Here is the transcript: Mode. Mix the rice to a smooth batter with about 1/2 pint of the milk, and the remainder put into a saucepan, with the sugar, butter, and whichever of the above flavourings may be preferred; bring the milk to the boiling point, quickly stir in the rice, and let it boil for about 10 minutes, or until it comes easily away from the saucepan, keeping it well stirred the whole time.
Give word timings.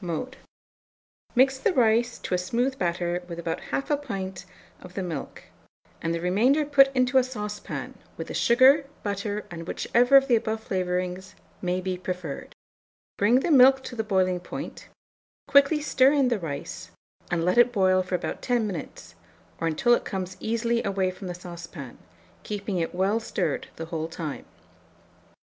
Mode. 0.00 0.38
Mix 1.34 1.58
the 1.58 1.74
rice 1.74 2.18
to 2.20 2.32
a 2.34 2.38
smooth 2.38 2.78
batter 2.78 3.22
with 3.28 3.38
about 3.38 3.60
1/2 3.72 4.00
pint 4.02 4.46
of 4.80 4.94
the 4.94 5.02
milk, 5.02 5.44
and 6.00 6.14
the 6.14 6.20
remainder 6.22 6.64
put 6.64 6.88
into 6.96 7.18
a 7.18 7.22
saucepan, 7.22 7.98
with 8.16 8.28
the 8.28 8.32
sugar, 8.32 8.86
butter, 9.02 9.44
and 9.50 9.68
whichever 9.68 10.16
of 10.16 10.28
the 10.28 10.34
above 10.36 10.64
flavourings 10.64 11.34
may 11.60 11.78
be 11.82 11.98
preferred; 11.98 12.54
bring 13.18 13.40
the 13.40 13.50
milk 13.50 13.82
to 13.84 13.94
the 13.94 14.02
boiling 14.02 14.40
point, 14.40 14.88
quickly 15.46 15.82
stir 15.82 16.14
in 16.14 16.28
the 16.28 16.38
rice, 16.38 16.90
and 17.30 17.44
let 17.44 17.58
it 17.58 17.70
boil 17.70 18.02
for 18.02 18.14
about 18.14 18.40
10 18.40 18.66
minutes, 18.66 19.14
or 19.60 19.66
until 19.66 19.92
it 19.92 20.06
comes 20.06 20.38
easily 20.40 20.82
away 20.84 21.10
from 21.10 21.26
the 21.26 21.34
saucepan, 21.34 21.98
keeping 22.44 22.78
it 22.78 22.94
well 22.94 23.20
stirred 23.20 23.66
the 23.76 23.84
whole 23.92 24.08
time. 24.08 24.46